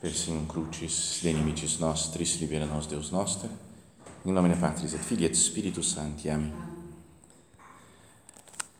[0.00, 3.50] Persim crucis de limites nostris libera nos Deus noster.
[4.24, 6.30] Em nome da Patris et Filii et Spiritus Sancti.
[6.30, 6.50] Amém.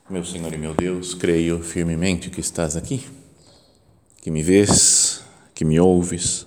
[0.09, 3.07] Meu Senhor e meu Deus, creio firmemente que estás aqui,
[4.23, 5.23] que me vês,
[5.55, 6.47] que me ouves.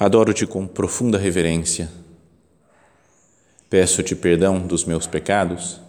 [0.00, 1.88] Adoro-te com profunda reverência.
[3.70, 5.80] Peço-te perdão dos meus pecados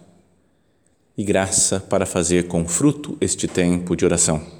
[1.18, 4.59] e graça para fazer com fruto este tempo de oração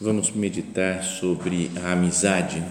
[0.00, 2.62] vamos meditar sobre a amizade.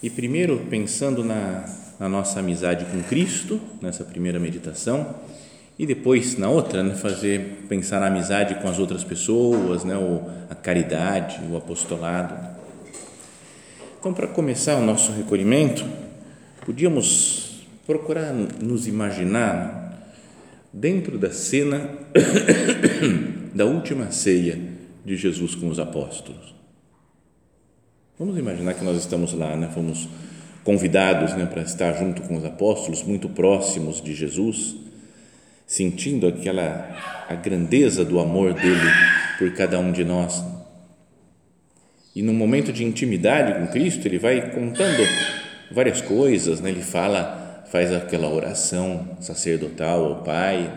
[0.00, 1.64] E primeiro, pensando na,
[1.98, 5.16] na nossa amizade com Cristo, nessa primeira meditação,
[5.76, 10.30] e depois, na outra, né, fazer pensar na amizade com as outras pessoas, né, ou
[10.48, 12.36] a caridade, o apostolado.
[13.98, 15.84] Então, para começar o nosso recolhimento,
[16.64, 20.12] podíamos procurar nos imaginar
[20.72, 21.90] dentro da cena
[23.52, 24.71] da última ceia
[25.04, 26.54] de Jesus com os apóstolos.
[28.18, 29.70] Vamos imaginar que nós estamos lá, né?
[29.74, 30.08] fomos
[30.62, 34.76] convidados né, para estar junto com os apóstolos, muito próximos de Jesus,
[35.66, 38.90] sentindo aquela a grandeza do amor dele
[39.38, 40.44] por cada um de nós.
[42.14, 45.02] E num momento de intimidade com Cristo, ele vai contando
[45.70, 46.70] várias coisas, né?
[46.70, 50.70] ele fala, faz aquela oração sacerdotal ao Pai,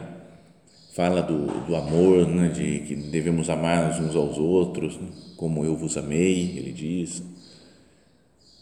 [0.95, 5.75] fala do, do amor, né, de que devemos amar uns aos outros, né, como eu
[5.75, 7.21] vos amei, ele diz.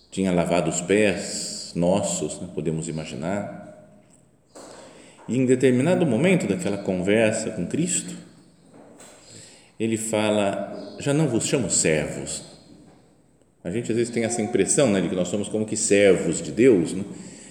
[0.10, 3.62] Tinha lavado os pés nossos, né, podemos imaginar.
[5.30, 8.16] E em determinado momento daquela conversa com Cristo,
[9.80, 12.44] ele fala: Já não vos chamo servos.
[13.64, 16.42] A gente às vezes tem essa impressão né, de que nós somos como que servos
[16.42, 17.06] de Deus, né?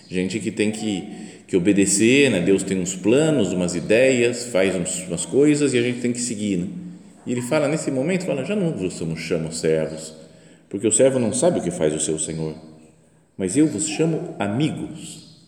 [0.09, 2.41] gente que tem que que obedecer, né?
[2.41, 6.57] Deus tem uns planos, umas ideias, faz umas coisas e a gente tem que seguir.
[6.57, 6.69] Né?
[7.27, 10.15] E ele fala nesse momento, fala, já não vos chamo servos,
[10.71, 12.55] porque o servo não sabe o que faz o seu Senhor,
[13.37, 15.43] mas eu vos chamo amigos,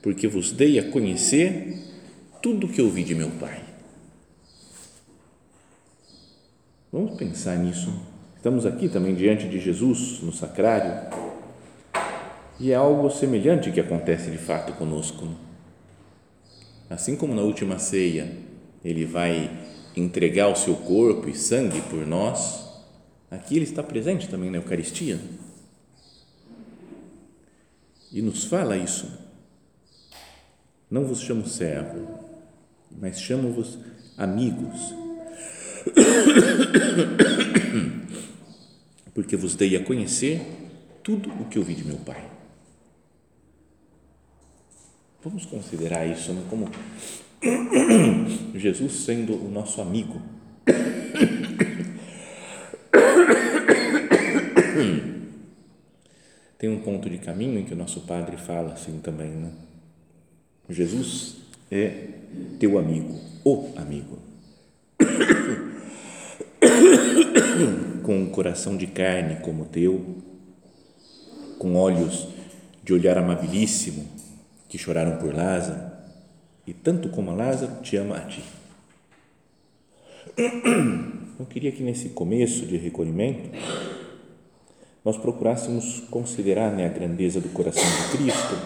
[0.00, 1.76] porque vos dei a conhecer
[2.42, 3.60] tudo que ouvi de meu Pai.
[6.90, 7.92] Vamos pensar nisso.
[8.38, 11.29] Estamos aqui também diante de Jesus no sacrário
[12.60, 15.26] e é algo semelhante que acontece de fato conosco.
[16.90, 18.36] Assim como na última ceia,
[18.84, 19.50] ele vai
[19.96, 22.66] entregar o seu corpo e sangue por nós,
[23.30, 25.18] aqui ele está presente também na Eucaristia.
[28.12, 29.10] E nos fala isso.
[30.90, 32.08] Não vos chamo servo,
[32.90, 33.78] mas chamo-vos
[34.18, 34.94] amigos.
[39.14, 40.42] Porque vos dei a conhecer
[41.02, 42.29] tudo o que ouvi de meu Pai.
[45.22, 46.66] Vamos considerar isso né, como
[48.56, 50.18] Jesus sendo o nosso amigo.
[56.58, 59.50] Tem um ponto de caminho em que o nosso padre fala assim também, né?
[60.70, 61.36] Jesus
[61.70, 62.06] é
[62.58, 63.14] teu amigo,
[63.44, 64.18] o amigo.
[68.02, 70.16] Com um coração de carne como o teu,
[71.58, 72.26] com olhos
[72.82, 74.08] de olhar amabilíssimo,
[74.70, 75.90] que choraram por Lázaro,
[76.66, 78.42] e tanto como Lázaro te ama a ti.
[81.38, 83.50] Eu queria que nesse começo de recolhimento
[85.04, 88.56] nós procurássemos considerar né, a grandeza do coração de Cristo,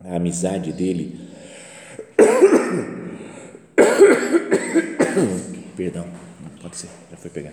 [0.00, 1.20] a amizade dele.
[5.76, 6.06] Perdão,
[6.60, 7.52] pode ser, já foi pegar.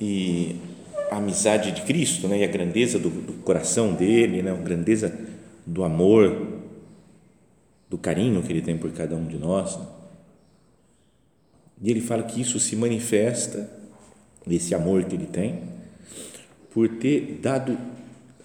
[0.00, 0.60] E
[1.10, 5.16] a amizade de Cristo né, e a grandeza do, do coração dele, né, a grandeza
[5.66, 6.60] do amor,
[7.88, 9.76] do carinho que ele tem por cada um de nós.
[9.76, 9.86] Né?
[11.82, 13.70] E ele fala que isso se manifesta,
[14.48, 15.62] esse amor que ele tem,
[16.72, 17.78] por ter dado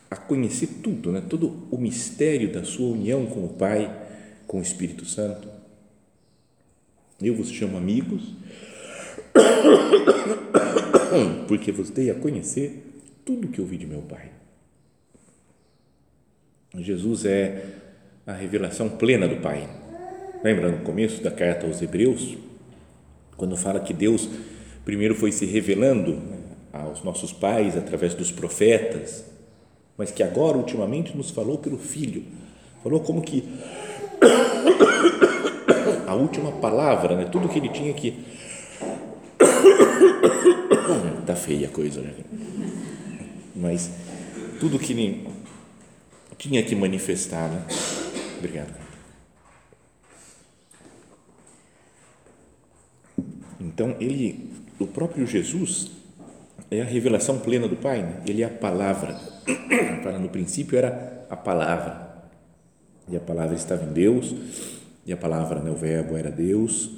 [0.10, 1.22] a conhecer tudo, né?
[1.28, 3.92] todo o mistério da sua união com o Pai,
[4.46, 5.48] com o Espírito Santo.
[7.22, 8.34] Eu vos chamo amigos
[11.48, 12.84] porque vos dei a conhecer
[13.26, 14.32] tudo que ouvi de meu Pai.
[16.76, 17.66] Jesus é
[18.26, 19.70] a revelação plena do Pai.
[20.44, 22.38] Lembra no começo da carta aos Hebreus,
[23.38, 24.28] quando fala que Deus
[24.84, 26.22] primeiro foi se revelando
[26.72, 29.26] aos nossos pais através dos profetas,
[29.98, 32.24] mas que agora, ultimamente, nos falou pelo Filho.
[32.82, 33.48] Falou como que
[36.08, 37.26] a última palavra, né?
[37.26, 38.14] tudo que ele tinha que.
[41.22, 42.14] Está feia a coisa, né?
[43.56, 43.90] Mas
[44.60, 45.28] tudo que ele
[46.38, 47.50] tinha que manifestar.
[47.50, 47.66] Né?
[48.38, 48.74] Obrigado.
[53.60, 54.50] Então, ele,
[54.80, 55.92] o próprio Jesus
[56.70, 58.22] é a revelação plena do Pai, né?
[58.28, 59.20] ele é a palavra.
[60.20, 62.26] No princípio era a palavra,
[63.08, 64.36] e a palavra estava em Deus,
[65.06, 66.92] e a palavra, né, o Verbo era Deus,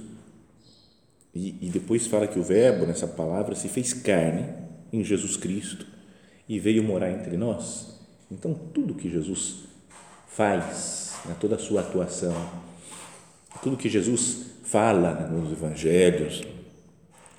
[1.36, 4.46] e, e depois fala que o Verbo, nessa palavra, se fez carne
[4.94, 5.86] em Jesus Cristo
[6.48, 8.00] e veio morar entre nós.
[8.32, 9.66] Então, tudo que Jesus
[10.28, 12.34] faz, né, toda a sua atuação,
[13.62, 16.44] tudo que Jesus fala né, nos evangelhos,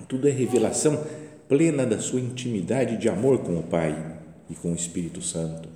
[0.07, 1.03] tudo é revelação
[1.47, 5.69] plena da sua intimidade de amor com o Pai e com o Espírito Santo.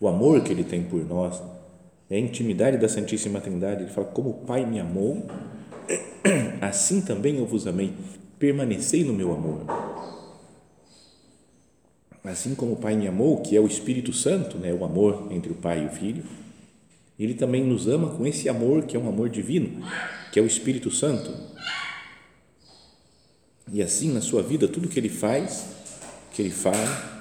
[0.00, 1.40] O amor que ele tem por nós
[2.10, 3.84] é a intimidade da Santíssima Trindade.
[3.84, 5.26] Ele fala: Como o Pai me amou,
[6.60, 7.92] assim também eu vos amei.
[8.38, 9.62] Permanecei no meu amor.
[12.24, 15.52] Assim como o Pai me amou, que é o Espírito Santo, né, o amor entre
[15.52, 16.24] o Pai e o Filho,
[17.18, 19.84] ele também nos ama com esse amor que é um amor divino,
[20.32, 21.32] que é o Espírito Santo.
[23.70, 25.66] E assim, na sua vida, tudo que ele faz,
[26.32, 27.14] que ele fala,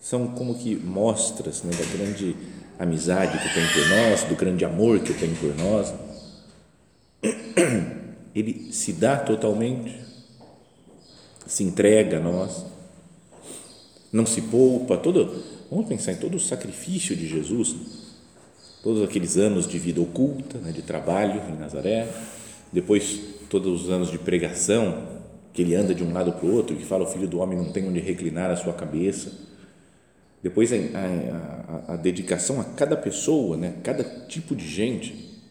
[0.00, 2.36] são como que mostras né, da grande
[2.78, 5.92] amizade que tem por nós, do grande amor que tem por nós.
[8.36, 9.98] Ele se dá totalmente,
[11.46, 12.66] se entrega a nós,
[14.12, 14.96] não se poupa.
[14.96, 17.74] Todo, vamos pensar em todo o sacrifício de Jesus,
[18.82, 22.08] todos aqueles anos de vida oculta, né, de trabalho em Nazaré,
[22.72, 25.16] depois todos os anos de pregação,
[25.52, 27.56] que ele anda de um lado para o outro, que fala o filho do homem
[27.56, 29.46] não tem onde reclinar a sua cabeça
[30.46, 33.74] depois a, a, a, dedicação a cada pessoa, né?
[33.82, 35.42] cada tipo de gente,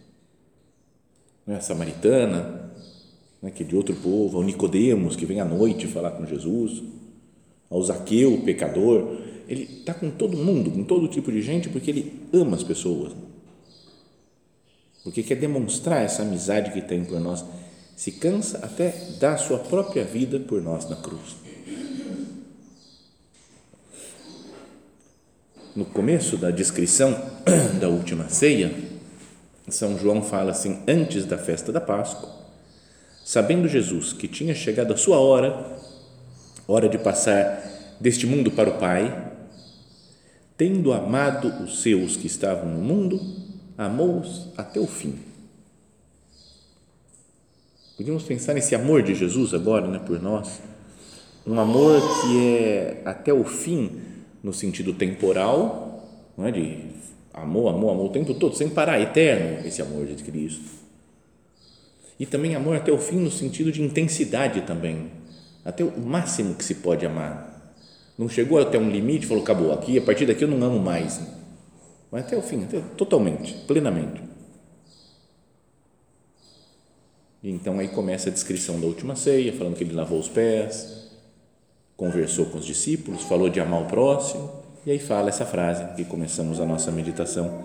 [1.46, 1.58] né?
[1.58, 2.64] a samaritana,
[3.45, 3.51] né?
[3.51, 6.81] que é de outro povo, ao Nicodemos, que vem à noite falar com Jesus,
[7.69, 12.13] ao Zaqueu, pecador, ele está com todo mundo, com todo tipo de gente, porque ele
[12.33, 13.13] ama as pessoas,
[15.03, 17.45] porque quer demonstrar essa amizade que tem por nós,
[17.95, 21.45] se cansa até dar sua própria vida por nós na cruz.
[25.75, 27.12] no começo da descrição
[27.81, 28.74] da última ceia,
[29.68, 32.44] São João fala assim: antes da festa da Páscoa,
[33.25, 35.80] sabendo Jesus que tinha chegado a sua hora,
[36.68, 39.31] hora de passar deste mundo para o Pai,
[40.56, 43.19] tendo amado os seus que estavam no mundo,
[43.75, 45.18] amou-os até o fim.
[47.98, 50.62] Podíamos pensar nesse amor de Jesus agora, né, por nós,
[51.48, 54.01] um amor que é até o fim
[54.44, 56.07] no sentido temporal,
[56.38, 56.51] não é?
[56.51, 56.77] de
[57.33, 60.85] amor, amor, amor o tempo todo, sem parar, eterno esse amor de Cristo.
[62.19, 65.12] E também amor até o fim no sentido de intensidade também,
[65.63, 67.73] até o máximo que se pode amar.
[68.17, 71.19] Não chegou até um limite, falou, acabou, aqui, a partir daqui eu não amo mais.
[72.09, 74.23] Mas até o fim, até, totalmente, plenamente.
[77.44, 81.12] E então aí começa a descrição da última ceia, falando que ele lavou os pés,
[81.98, 84.50] conversou com os discípulos, falou de amar o próximo,
[84.86, 87.63] e aí fala essa frase que começamos a nossa meditação: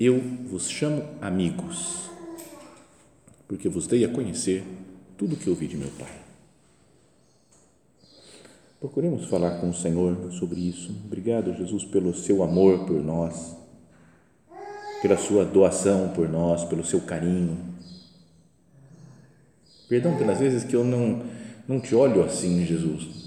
[0.00, 2.10] Eu vos chamo amigos,
[3.54, 4.64] porque vos dei a conhecer
[5.16, 6.10] tudo o que ouvi de meu Pai.
[8.80, 10.92] Procuremos falar com o Senhor sobre isso.
[11.06, 13.56] Obrigado, Jesus, pelo seu amor por nós,
[15.00, 17.56] pela sua doação por nós, pelo seu carinho.
[19.88, 21.22] Perdão pelas vezes que eu não,
[21.68, 23.22] não te olho assim, Jesus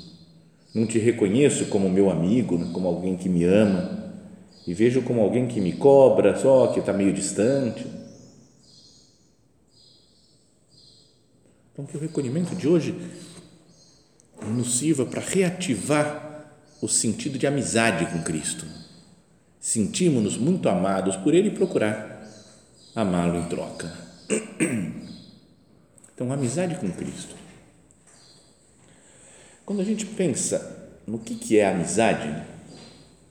[0.75, 4.13] não te reconheço como meu amigo, como alguém que me ama,
[4.67, 7.96] e vejo como alguém que me cobra só, que está meio distante.
[11.77, 12.95] Então, que o recolhimento de hoje
[14.41, 18.65] nos sirva para reativar o sentido de amizade com Cristo.
[19.59, 22.25] Sentimos-nos muito amados por Ele e procurar
[22.95, 23.93] amá-lo em troca.
[26.19, 27.35] Então, amizade com Cristo
[29.67, 32.33] quando a gente pensa no que, é amizade,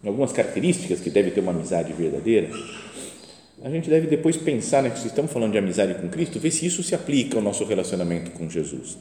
[0.04, 2.50] algumas características que deve ter uma amizade verdadeira,
[3.66, 6.52] a gente deve depois pensar, né, que se estamos falando de amizade com Cristo, ver
[6.52, 8.96] se isso se aplica ao nosso relacionamento com Jesus.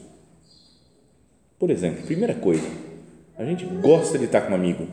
[1.56, 2.66] Por exemplo, primeira coisa,
[3.38, 4.88] a gente gosta de estar com um amigo.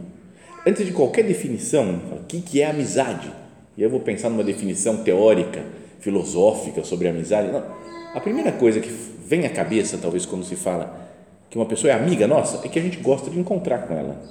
[0.63, 3.33] Antes de qualquer definição, o que, é amizade?
[3.75, 5.65] E eu vou pensar numa definição teórica,
[5.99, 7.51] filosófica sobre amizade.
[7.51, 7.65] Não.
[8.13, 8.91] A primeira coisa que
[9.25, 11.09] vem à cabeça, talvez, quando se fala
[11.49, 14.21] que uma pessoa é amiga nossa, é que a gente gosta de encontrar com ela.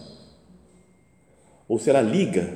[1.69, 2.49] Ou se ela liga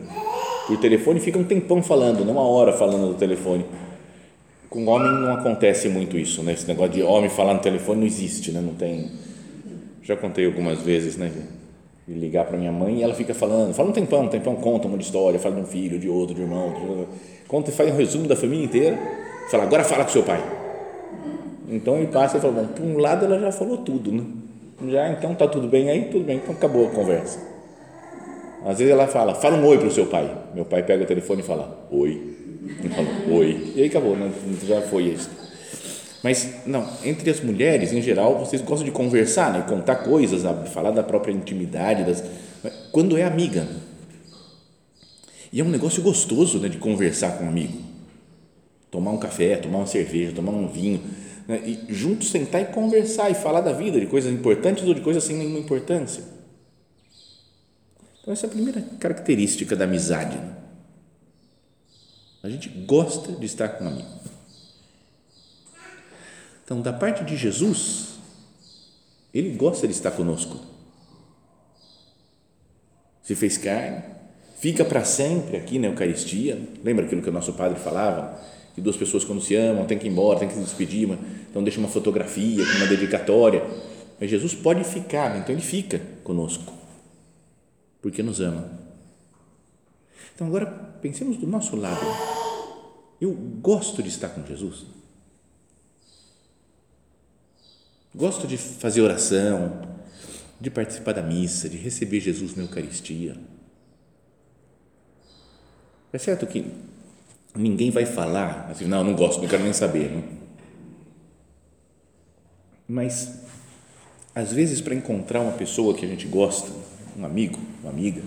[0.67, 3.65] por telefone, fica um tempão falando, não uma hora falando no telefone.
[4.69, 6.53] Com homem não acontece muito isso, né?
[6.53, 8.61] Esse negócio de homem falar no telefone não existe, né?
[8.61, 9.11] Não tem.
[10.03, 11.31] Já contei algumas vezes, né?
[12.07, 14.89] De ligar para minha mãe e ela fica falando, fala um tempão, um tempão, conta
[14.89, 17.47] uma história, fala de um filho, de outro, de irmão, de...
[17.49, 18.99] conta e faz um resumo da família inteira.
[19.51, 20.43] Fala, agora fala com seu pai.
[21.69, 24.25] Então ele passa e fala, bom, por um lado ela já falou tudo, né?
[24.89, 27.56] Já, então tá tudo bem aí, tudo bem, então acabou a conversa.
[28.67, 30.29] Às vezes ela fala, fala um oi para o seu pai.
[30.53, 32.37] Meu pai pega o telefone e fala, oi.
[32.83, 33.73] E fala, oi.
[33.77, 34.29] E aí acabou, né?
[34.67, 35.31] já foi isso.
[36.21, 39.65] Mas, não, entre as mulheres, em geral, vocês gostam de conversar, né?
[39.69, 40.43] contar coisas,
[40.73, 42.25] falar da própria intimidade, das,
[42.91, 43.69] quando é amiga.
[45.53, 47.79] E é um negócio gostoso né, de conversar com um amigo.
[48.91, 51.01] Tomar um café, tomar uma cerveja, tomar um vinho
[51.47, 51.61] né?
[51.65, 55.23] e juntos sentar e conversar e falar da vida, de coisas importantes ou de coisas
[55.23, 56.36] sem nenhuma importância.
[58.27, 60.37] Então, essa é a primeira característica da amizade.
[60.37, 60.57] Né?
[62.43, 64.09] A gente gosta de estar com um amigo.
[66.65, 68.15] Então, da parte de Jesus,
[69.33, 70.59] ele gosta de estar conosco.
[73.23, 74.03] Se fez carne,
[74.59, 76.61] fica para sempre aqui na Eucaristia.
[76.83, 78.45] Lembra aquilo que o nosso padre falava?
[78.77, 81.09] que duas pessoas quando se amam tem que ir embora, tem que se despedir,
[81.51, 83.65] então deixa uma fotografia, uma dedicatória.
[84.21, 86.71] Mas Jesus pode ficar, então ele fica conosco,
[88.07, 88.71] porque nos ama.
[90.33, 90.65] Então agora
[91.03, 92.07] pensemos do nosso lado.
[93.21, 94.87] Eu gosto de estar com Jesus.
[98.15, 99.83] Gosto de fazer oração,
[100.61, 103.37] de participar da missa, de receber Jesus na Eucaristia.
[106.13, 106.65] É certo que
[107.57, 110.13] ninguém vai falar assim, não, não gosto, não quero nem saber.
[110.13, 110.23] Não?
[112.87, 113.41] Mas,
[114.33, 116.71] às vezes, para encontrar uma pessoa que a gente gosta,
[117.19, 118.23] um amigo, uma amiga,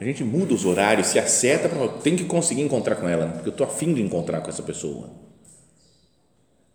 [0.00, 3.48] a gente muda os horários, se acerta, para tem que conseguir encontrar com ela, porque
[3.48, 5.10] eu estou afim de encontrar com essa pessoa.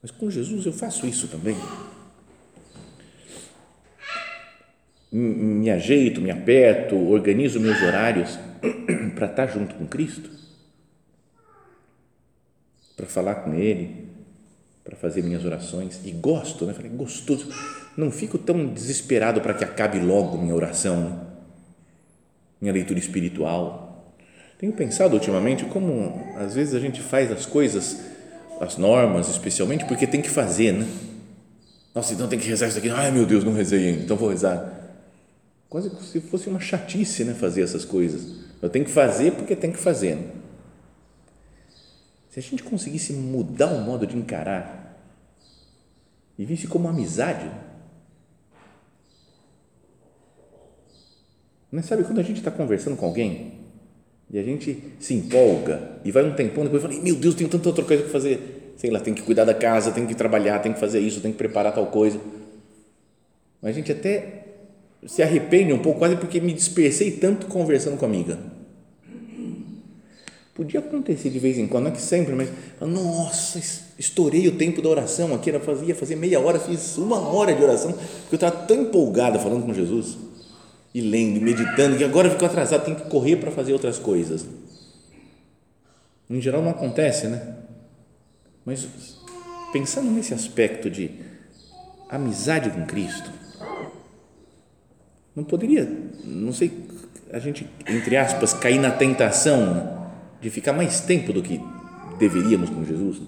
[0.02, 1.58] Mas com Jesus eu faço isso também.
[5.12, 8.38] Me ajeito, me aperto, organizo meus horários
[9.16, 10.38] para estar junto com Cristo
[12.98, 14.08] para falar com Ele,
[14.84, 16.74] para fazer minhas orações e gosto, né?
[16.74, 17.48] Falei, gostoso.
[17.96, 21.27] Não fico tão desesperado para que acabe logo minha oração, né?
[22.60, 24.16] Minha leitura espiritual.
[24.58, 28.00] Tenho pensado ultimamente como às vezes a gente faz as coisas,
[28.60, 30.88] as normas, especialmente porque tem que fazer, né?
[31.94, 32.90] Nossa, então tem que rezar isso aqui.
[32.90, 34.74] Ai meu Deus, não rezei então vou rezar.
[35.70, 37.34] Quase como se fosse uma chatice, né?
[37.34, 38.48] Fazer essas coisas.
[38.62, 40.16] Eu tenho que fazer porque tem que fazer.
[40.16, 40.32] Né?
[42.30, 44.98] Se a gente conseguisse mudar o modo de encarar
[46.38, 47.50] e visse como amizade,
[51.72, 53.54] mas sabe quando a gente está conversando com alguém
[54.30, 57.70] e a gente se empolga e vai um tempão depois fala, meu Deus, tenho tanta
[57.70, 60.74] outra coisa para fazer, sei lá, tem que cuidar da casa, tem que trabalhar, tem
[60.74, 62.20] que fazer isso, tem que preparar tal coisa,
[63.62, 64.46] mas a gente até
[65.06, 68.38] se arrepende um pouco, quase porque me dispersei tanto conversando com a amiga.
[70.54, 72.50] Podia acontecer de vez em quando, não é que sempre, mas
[72.82, 73.62] nossa,
[74.00, 77.64] estourei o tempo da oração aqui, era fazia fazer meia hora, fiz uma hora de
[77.64, 80.18] oração, porque eu estava tão empolgado falando com Jesus
[80.98, 84.48] e lendo, e meditando, que agora ficou atrasado, tem que correr para fazer outras coisas.
[86.28, 87.56] Em geral não acontece, né?
[88.66, 88.88] Mas
[89.72, 91.12] pensando nesse aspecto de
[92.10, 93.30] amizade com Cristo,
[95.36, 95.88] não poderia,
[96.26, 96.72] não sei,
[97.32, 100.10] a gente, entre aspas, cair na tentação
[100.42, 101.62] de ficar mais tempo do que
[102.18, 103.22] deveríamos com Jesus.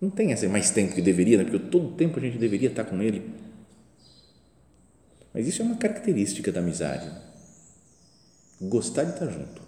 [0.00, 1.44] Não tem esse mais tempo que deveria, né?
[1.44, 3.47] porque todo tempo a gente deveria estar com Ele.
[5.38, 7.08] Mas isso é uma característica da amizade.
[8.60, 9.62] Gostar de estar junto.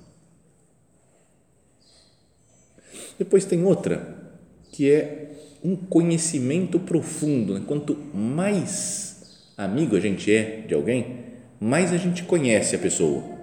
[3.17, 4.35] Depois tem outra,
[4.73, 5.31] que é
[5.63, 7.55] um conhecimento profundo.
[7.55, 7.63] Né?
[7.65, 11.27] Quanto mais amigo a gente é de alguém,
[11.61, 13.39] mais a gente conhece a pessoa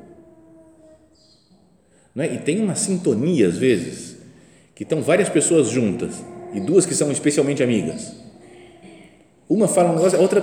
[2.17, 2.34] não é?
[2.34, 4.17] E tem uma sintonia, às vezes,
[4.74, 6.15] que estão várias pessoas juntas
[6.51, 8.12] e duas que são especialmente amigas.
[9.48, 10.41] Uma fala um negócio, a outra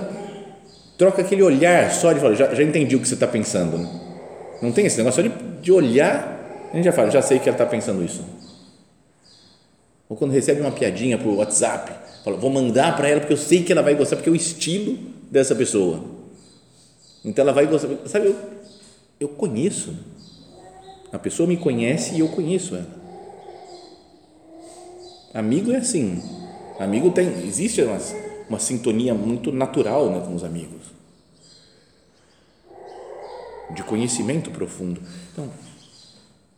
[0.96, 3.78] troca aquele olhar só de falar, já, já entendi o que você está pensando.
[3.78, 3.88] Né?
[4.62, 7.48] Não tem esse negócio só de, de olhar, a gente já fala, já sei que
[7.48, 8.24] ela está pensando isso.
[10.08, 11.92] Ou quando recebe uma piadinha por WhatsApp,
[12.24, 14.36] fala, vou mandar para ela porque eu sei que ela vai gostar, porque é o
[14.36, 14.98] estilo
[15.30, 16.04] dessa pessoa.
[17.24, 17.88] Então ela vai gostar.
[18.06, 18.36] Sabe, eu,
[19.20, 19.94] eu conheço
[21.14, 22.88] a pessoa me conhece e eu conheço ela.
[25.32, 26.20] Amigo é assim.
[26.76, 28.12] Amigo tem, existe umas
[28.48, 30.82] uma sintonia muito natural né, com os amigos,
[33.74, 35.00] de conhecimento profundo.
[35.32, 35.50] Então,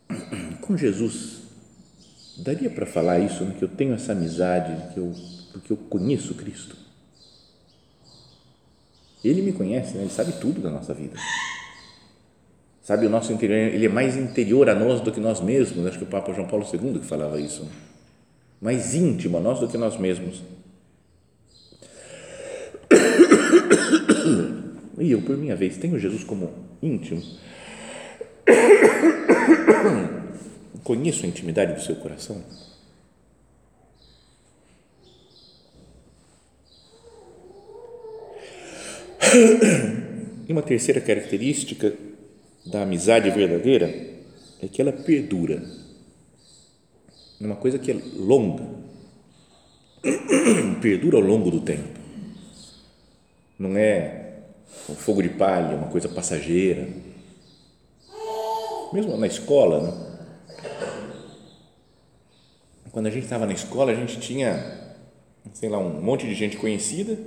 [0.61, 1.41] com Jesus,
[2.37, 5.13] daria para falar isso, né, que eu tenho essa amizade, que eu,
[5.53, 6.75] porque eu conheço Cristo.
[9.23, 10.03] Ele me conhece, né?
[10.03, 11.17] ele sabe tudo da nossa vida.
[12.81, 15.85] Sabe, o nosso interior, ele é mais interior a nós do que nós mesmos.
[15.85, 17.63] Acho que o Papa João Paulo II que falava isso.
[17.63, 17.71] Né?
[18.61, 20.41] Mais íntimo a nós do que nós mesmos.
[24.99, 26.51] E eu, por minha vez, tenho Jesus como
[26.81, 27.21] íntimo.
[30.83, 32.41] Conheço a intimidade do seu coração.
[40.47, 41.93] E uma terceira característica
[42.65, 43.93] da amizade verdadeira
[44.61, 45.61] é que ela perdura.
[47.39, 48.65] Uma coisa que é longa,
[50.81, 51.96] perdura ao longo do tempo.
[53.57, 54.27] Não é
[54.89, 56.87] um fogo de palha, uma coisa passageira.
[58.93, 60.07] Mesmo na escola, né?
[62.91, 64.63] quando a gente estava na escola, a gente tinha,
[65.53, 67.17] sei lá, um monte de gente conhecida.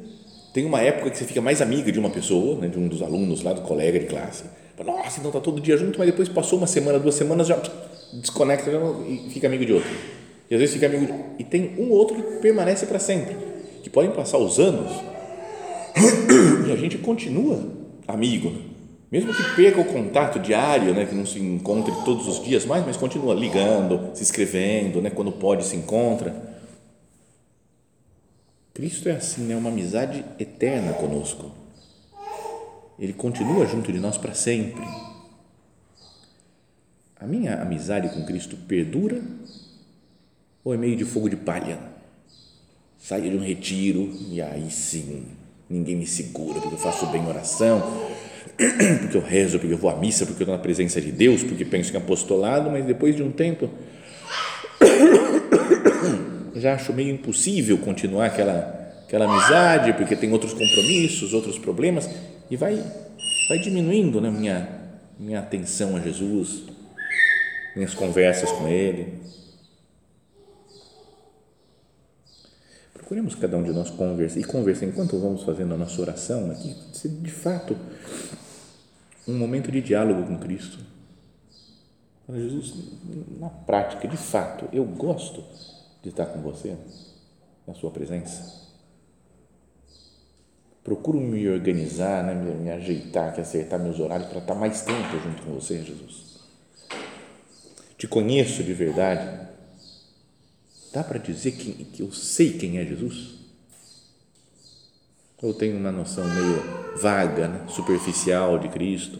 [0.53, 3.03] Tem uma época que você fica mais amiga de uma pessoa, né, de um dos
[3.03, 4.45] alunos lá, do colega de classe.
[4.85, 7.61] Nossa, então tá todo dia junto, mas depois passou uma semana, duas semanas, já
[8.15, 8.71] desconecta
[9.07, 9.91] e fica amigo de outro.
[10.51, 13.37] E às vezes fica amigo de, E tem um outro que permanece para sempre.
[13.83, 14.91] Que podem passar os anos
[16.66, 18.71] e a gente continua amigo.
[19.11, 22.87] Mesmo que perca o contato diário, né, que não se encontre todos os dias mais,
[22.87, 26.50] mas continua ligando, se escrevendo, né, quando pode se encontra.
[28.73, 31.50] Cristo é assim, é né, uma amizade eterna conosco.
[32.99, 34.87] Ele continua junto de nós para sempre.
[37.19, 39.21] A minha amizade com Cristo perdura
[40.62, 41.80] ou é meio de fogo de palha?
[42.97, 45.26] Saio de um retiro e aí sim,
[45.71, 47.81] ninguém me segura, porque eu faço bem oração,
[49.01, 51.44] porque eu rezo, porque eu vou à missa, porque eu estou na presença de Deus,
[51.44, 53.71] porque penso em apostolado, mas depois de um tempo
[56.57, 62.11] já acho meio impossível continuar aquela, aquela amizade, porque tem outros compromissos, outros problemas,
[62.51, 62.83] e vai,
[63.49, 64.68] vai diminuindo né, minha,
[65.18, 66.64] minha atenção a Jesus,
[67.77, 69.19] minhas conversas com Ele.
[73.11, 76.77] Procuremos cada um de nós conversar e conversar enquanto vamos fazendo a nossa oração aqui,
[76.92, 77.77] se de fato
[79.27, 80.79] um momento de diálogo com Cristo.
[82.33, 82.73] Jesus,
[83.40, 85.42] na prática, de fato, eu gosto
[86.05, 86.77] de estar com você,
[87.66, 88.68] na sua presença.
[90.85, 95.18] Procuro me organizar, né, me, me ajeitar, que acertar meus horários para estar mais tempo
[95.20, 96.38] junto com você, Jesus.
[97.99, 99.50] Te conheço de verdade.
[100.92, 103.38] Dá para dizer que, que eu sei quem é Jesus?
[105.40, 109.18] Ou tenho uma noção meio vaga, né, superficial de Cristo?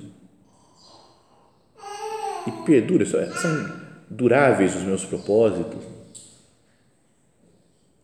[2.47, 5.85] E perdura, são duráveis os meus propósitos,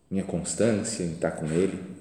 [0.09, 1.97] minha constância em estar com Ele.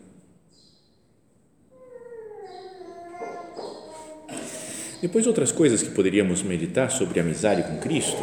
[5.02, 8.22] Depois, outras coisas que poderíamos meditar sobre amizade com Cristo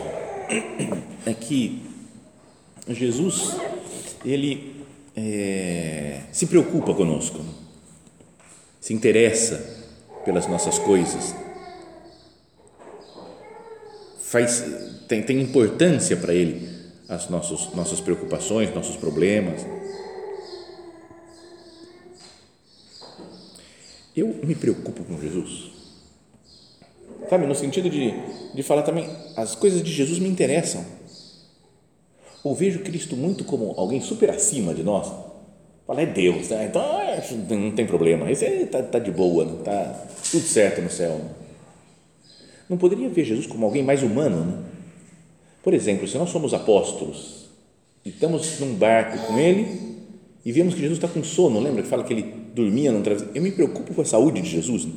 [1.25, 1.92] é que
[2.89, 3.55] Jesus,
[4.25, 7.39] ele é, se preocupa conosco,
[8.79, 9.85] se interessa
[10.25, 11.35] pelas nossas coisas,
[14.21, 14.63] faz,
[15.07, 16.69] tem, tem importância para ele
[17.07, 19.65] as nossos, nossas preocupações, nossos problemas.
[24.15, 25.73] Eu me preocupo com Jesus
[27.33, 27.47] sabe?
[27.47, 28.13] No sentido de,
[28.53, 30.85] de falar também, as coisas de Jesus me interessam.
[32.43, 35.11] Ou vejo Cristo muito como alguém super acima de nós.
[35.85, 36.67] Fala, é Deus, né?
[36.69, 39.95] então não tem problema, esse está tá de boa, está né?
[40.31, 41.19] tudo certo no céu.
[42.69, 44.57] Não poderia ver Jesus como alguém mais humano, né?
[45.61, 47.49] Por exemplo, se nós somos apóstolos
[48.05, 49.97] e estamos num barco com ele
[50.43, 53.35] e vemos que Jesus está com sono, lembra que fala que ele dormia no travesseiro?
[53.35, 54.85] Eu me preocupo com a saúde de Jesus.
[54.85, 54.93] Né?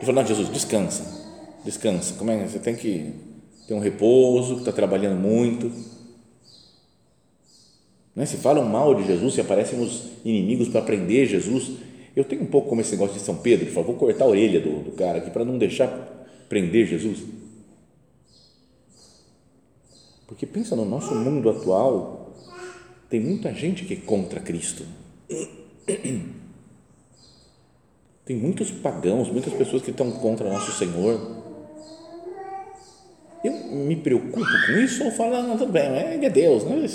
[0.00, 1.22] Eu falo, não, Jesus, descansa
[1.64, 2.14] descansa.
[2.14, 2.46] Como é?
[2.46, 3.12] Você tem que
[3.66, 5.70] ter um repouso, está trabalhando muito.
[8.14, 8.26] Né?
[8.26, 11.72] Se falam mal de Jesus, se aparecem os inimigos para prender Jesus.
[12.14, 14.28] Eu tenho um pouco como esse negócio de São Pedro, que fala, vou cortar a
[14.28, 15.88] orelha do, do cara aqui para não deixar
[16.48, 17.20] prender Jesus.
[20.26, 22.34] Porque pensa no nosso mundo atual,
[23.08, 24.84] tem muita gente que é contra Cristo.
[28.24, 31.42] Tem muitos pagãos, muitas pessoas que estão contra nosso Senhor
[33.44, 36.86] eu me preocupo com isso ou falo, não, tudo bem, é Deus, né?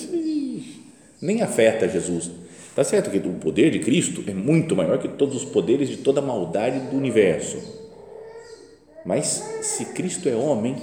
[1.21, 2.30] Nem afeta Jesus.
[2.75, 5.97] Tá certo que o poder de Cristo é muito maior que todos os poderes de
[5.97, 7.58] toda a maldade do universo.
[9.06, 10.75] Mas se Cristo é homem,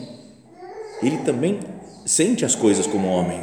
[1.02, 1.60] ele também
[2.04, 3.38] sente as coisas como homem.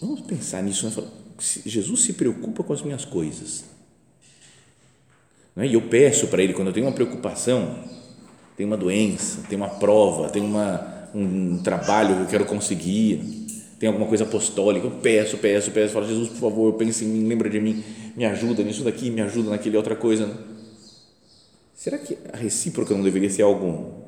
[0.00, 0.88] Vamos pensar nisso.
[0.88, 1.08] Né?
[1.38, 3.64] Jesus se preocupa com as minhas coisas.
[5.54, 5.66] Né?
[5.68, 7.78] E eu peço para Ele, quando eu tenho uma preocupação,
[8.56, 13.41] tem uma doença, tem uma prova, tem uma, um trabalho que eu quero conseguir,
[13.82, 17.26] tem alguma coisa apostólica, eu peço, peço, peço, falo, Jesus, por favor, pense em mim,
[17.26, 17.82] lembra de mim,
[18.16, 20.30] me ajuda nisso daqui, me ajuda naquele outra coisa.
[21.74, 24.04] Será que a recíproca não deveria ser algo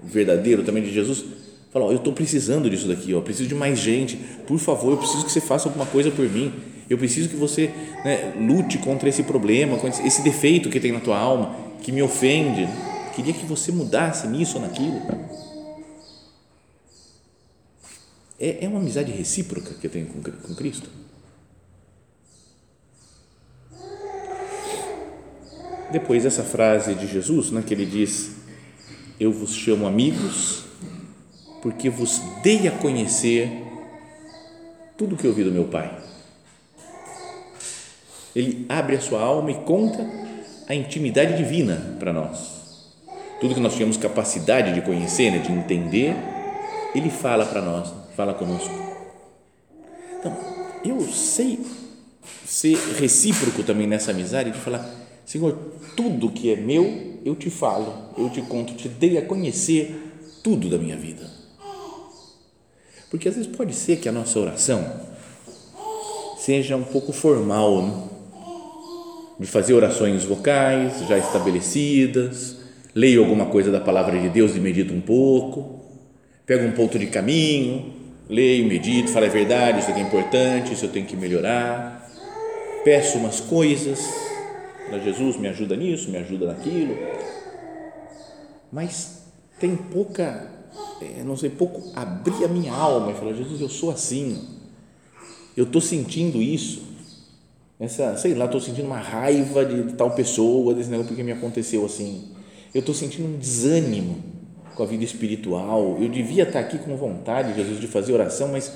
[0.00, 1.24] verdadeiro também de Jesus?
[1.72, 5.24] Fala, eu estou precisando disso daqui, ó, preciso de mais gente, por favor, eu preciso
[5.24, 6.52] que você faça alguma coisa por mim,
[6.88, 7.72] eu preciso que você
[8.04, 12.00] né, lute contra esse problema, contra esse defeito que tem na tua alma, que me
[12.00, 12.68] ofende,
[13.16, 15.02] queria que você mudasse nisso ou naquilo.
[18.38, 20.88] É, é uma amizade recíproca que eu tenho com, com Cristo.
[25.90, 28.36] Depois essa frase de Jesus, né, que ele diz:
[29.18, 30.64] Eu vos chamo amigos,
[31.62, 33.62] porque vos dei a conhecer
[34.96, 35.96] tudo que ouvi do meu Pai.
[38.34, 40.06] Ele abre a sua alma e conta
[40.68, 42.56] a intimidade divina para nós.
[43.40, 46.14] Tudo que nós tínhamos capacidade de conhecer, né, de entender,
[46.94, 48.70] ele fala para nós, fala conosco.
[50.18, 50.36] Então,
[50.82, 51.60] eu sei
[52.46, 54.88] ser recíproco também nessa amizade de falar,
[55.24, 55.52] Senhor,
[55.96, 59.94] tudo que é meu, eu te falo, eu te conto, te dei a conhecer
[60.42, 61.28] tudo da minha vida.
[63.10, 64.84] Porque às vezes pode ser que a nossa oração
[66.38, 68.08] seja um pouco formal, né?
[69.38, 72.56] de fazer orações vocais já estabelecidas,
[72.94, 75.80] leio alguma coisa da palavra de Deus e medito um pouco,
[76.46, 77.95] pego um ponto de caminho,
[78.28, 82.08] leio, medito, falo a verdade, isso aqui é importante, isso eu tenho que melhorar,
[82.84, 84.00] peço umas coisas.
[84.88, 86.96] Para Jesus, me ajuda nisso, me ajuda naquilo,
[88.70, 89.24] mas
[89.58, 90.48] tem pouca,
[91.00, 94.46] é, não sei, pouco abrir a minha alma e falar, Jesus, eu sou assim,
[95.56, 96.84] eu estou sentindo isso,
[97.80, 101.84] essa, sei lá, estou sentindo uma raiva de tal pessoa, desse negócio porque me aconteceu
[101.84, 102.28] assim,
[102.72, 104.35] eu estou sentindo um desânimo
[104.76, 108.72] com a vida espiritual, eu devia estar aqui com vontade, Jesus, de fazer oração, mas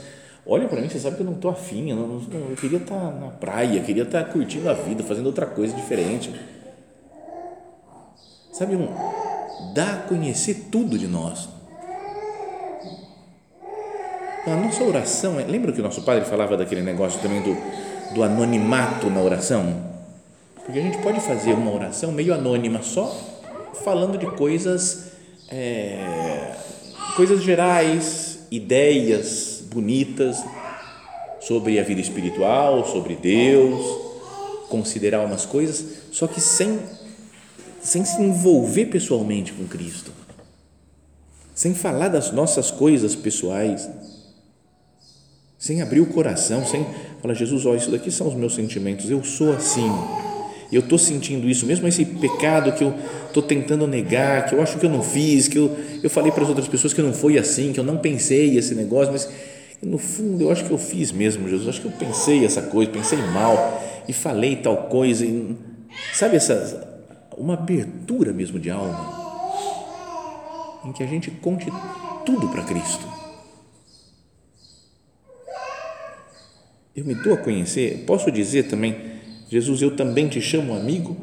[0.47, 3.13] olha para mim, você sabe que eu não estou afim, eu, não, eu queria estar
[3.21, 6.35] na praia, queria estar curtindo a vida, fazendo outra coisa diferente.
[8.53, 8.89] Sabe, um,
[9.75, 11.49] dá a conhecer tudo de nós.
[14.47, 17.55] A nossa oração, é, lembra que o nosso padre falava daquele negócio também do,
[18.15, 19.91] do anonimato na oração?
[20.65, 23.15] Porque a gente pode fazer uma oração meio anônima, só
[23.85, 25.10] falando de coisas,
[25.51, 26.55] é,
[27.17, 30.39] coisas gerais, ideias bonitas
[31.41, 33.81] sobre a vida espiritual, sobre Deus,
[34.69, 36.79] considerar umas coisas, só que sem,
[37.81, 40.13] sem se envolver pessoalmente com Cristo,
[41.55, 43.89] sem falar das nossas coisas pessoais,
[45.59, 46.87] sem abrir o coração, sem
[47.21, 49.91] falar, Jesus, ó, isso daqui são os meus sentimentos, eu sou assim
[50.72, 52.94] eu estou sentindo isso, mesmo esse pecado que eu
[53.26, 56.42] estou tentando negar, que eu acho que eu não fiz, que eu, eu falei para
[56.42, 59.28] as outras pessoas que não foi assim, que eu não pensei esse negócio, mas
[59.83, 62.90] no fundo eu acho que eu fiz mesmo, Jesus, acho que eu pensei essa coisa,
[62.90, 65.56] pensei mal e falei tal coisa, e,
[66.12, 66.88] sabe essa
[67.37, 69.18] uma abertura mesmo de alma
[70.85, 71.66] em que a gente conte
[72.24, 73.06] tudo para Cristo.
[76.94, 79.19] Eu me dou a conhecer, posso dizer também
[79.51, 81.17] Jesus, eu também te chamo amigo,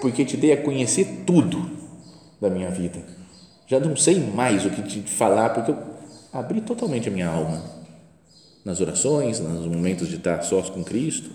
[0.00, 1.68] porque te dei a conhecer tudo
[2.40, 3.00] da minha vida.
[3.66, 5.78] Já não sei mais o que te falar, porque eu
[6.32, 7.60] abri totalmente a minha alma
[8.64, 11.30] nas orações, nos momentos de estar sós com Cristo.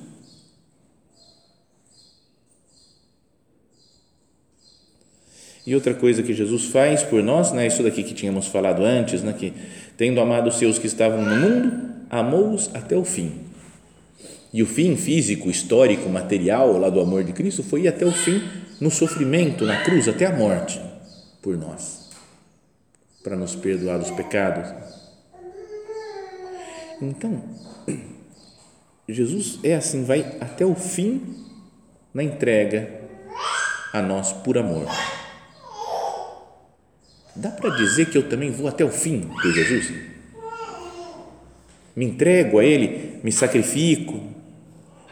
[5.65, 9.21] E outra coisa que Jesus faz por nós, né, isso daqui que tínhamos falado antes,
[9.21, 9.51] né, que
[9.97, 13.46] tendo amado os seus que estavam no mundo, amou-os até o fim.
[14.57, 18.11] E o fim físico, histórico, material lá do amor de Cristo foi ir até o
[18.11, 18.41] fim
[18.81, 20.81] no sofrimento, na cruz, até a morte
[21.43, 22.09] por nós,
[23.23, 24.67] para nos perdoar dos pecados.
[26.99, 27.43] Então,
[29.07, 31.21] Jesus é assim, vai até o fim
[32.11, 33.01] na entrega
[33.93, 34.87] a nós por amor.
[37.35, 39.93] Dá para dizer que eu também vou até o fim por Jesus?
[41.95, 44.35] Me entrego a Ele, me sacrifico,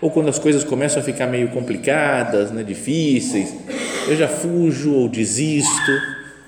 [0.02, 3.54] ou quando as coisas começam a ficar meio complicadas, né, difíceis,
[4.08, 5.92] eu já fujo ou desisto,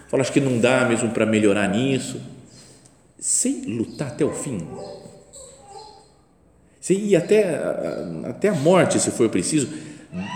[0.10, 2.21] falo, acho que não dá mesmo para melhorar nisso,
[3.19, 4.67] sem lutar até o fim,
[6.89, 7.60] e até,
[8.23, 9.67] até a morte, se for preciso,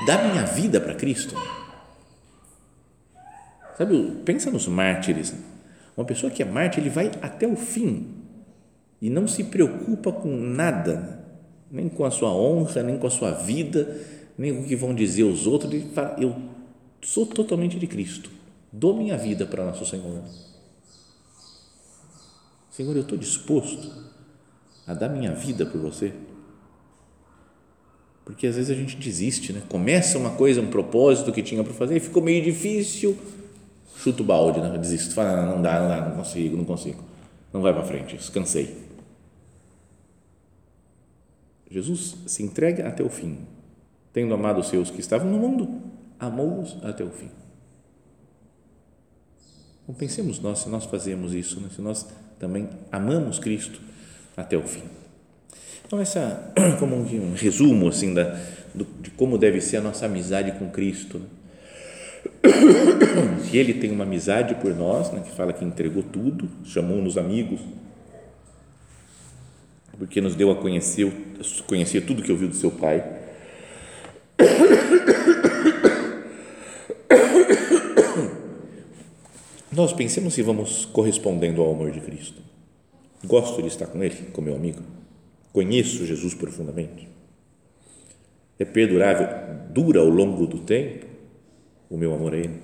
[0.06, 1.36] dar minha vida para Cristo.
[3.78, 5.34] Sabe, pensa nos mártires.
[5.96, 8.08] Uma pessoa que é mártir, ele vai até o fim
[9.02, 11.21] e não se preocupa com nada,
[11.72, 14.00] nem com a sua honra, nem com a sua vida,
[14.38, 15.74] nem com o que vão dizer os outros.
[15.94, 16.36] Fala, eu
[17.02, 18.30] sou totalmente de Cristo,
[18.72, 20.22] dou minha vida para nosso Senhor.
[22.70, 23.90] Senhor, eu estou disposto
[24.86, 26.14] a dar minha vida por você.
[28.24, 29.62] Porque às vezes a gente desiste, né?
[29.68, 33.18] Começa uma coisa, um propósito que tinha para fazer e ficou meio difícil,
[33.98, 34.78] chuta o balde, né?
[34.78, 37.04] desisto, fala, não, dá, não dá, não consigo, não consigo,
[37.52, 38.91] não vai para frente, cansei.
[41.72, 43.40] Jesus se entrega até o fim,
[44.12, 45.82] tendo amado os seus que estavam no mundo,
[46.20, 47.30] amou-os até o fim.
[49.84, 51.70] Então pensemos nós se nós fazemos isso, né?
[51.74, 52.06] se nós
[52.38, 53.80] também amamos Cristo
[54.36, 54.84] até o fim.
[55.86, 58.38] Então essa como um, resumo assim da
[58.74, 61.20] do, de como deve ser a nossa amizade com Cristo.
[61.20, 61.26] Né?
[63.50, 65.22] Se Ele tem uma amizade por nós, né?
[65.22, 67.60] que fala que entregou tudo, chamou-nos amigos,
[70.02, 71.14] porque nos deu a conhecer
[71.68, 73.06] conhecer tudo que ouviu do seu Pai.
[79.72, 82.42] Nós pensemos se vamos correspondendo ao amor de Cristo.
[83.24, 84.82] Gosto de estar com Ele, com meu amigo.
[85.54, 87.08] Conheço Jesus profundamente.
[88.58, 89.28] É perdurável,
[89.70, 91.06] dura ao longo do tempo
[91.92, 92.60] o meu amor a Ele.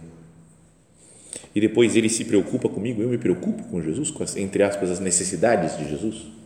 [1.53, 4.89] E depois Ele se preocupa comigo, eu me preocupo com Jesus, com as, entre aspas,
[4.89, 6.36] as necessidades de Jesus.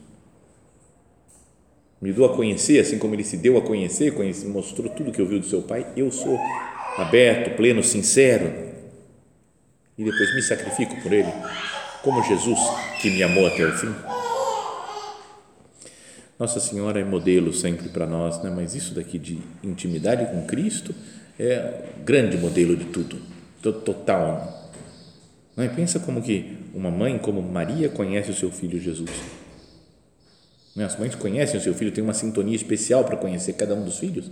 [2.01, 5.21] Me dou a conhecer, assim como Ele se deu a conhecer, conhece, mostrou tudo que
[5.21, 5.85] eu vi do seu Pai.
[5.95, 6.39] Eu sou
[6.97, 8.71] aberto, pleno, sincero
[9.97, 11.31] e depois me sacrifico por Ele,
[12.01, 12.59] como Jesus
[12.99, 13.93] que me amou até o fim.
[16.39, 18.51] Nossa Senhora é modelo sempre para nós, né?
[18.53, 20.95] mas isso daqui de intimidade com Cristo
[21.39, 23.21] é grande modelo de tudo,
[23.61, 24.71] total.
[25.55, 25.67] Não é?
[25.67, 29.11] Pensa como que uma mãe como Maria conhece o seu filho Jesus.
[30.75, 30.85] Né?
[30.85, 33.99] As mães conhecem o seu filho, tem uma sintonia especial para conhecer cada um dos
[33.99, 34.31] filhos.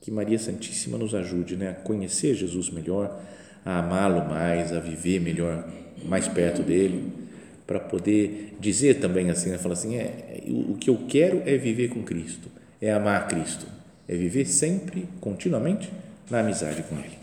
[0.00, 1.70] Que Maria Santíssima nos ajude né?
[1.70, 3.20] a conhecer Jesus melhor,
[3.64, 5.68] a amá-lo mais, a viver melhor,
[6.04, 7.12] mais perto dele,
[7.66, 9.58] para poder dizer também assim, né?
[9.58, 12.48] falar assim, é, o que eu quero é viver com Cristo,
[12.80, 13.66] é amar Cristo,
[14.08, 15.88] é viver sempre, continuamente,
[16.28, 17.22] na amizade com Ele.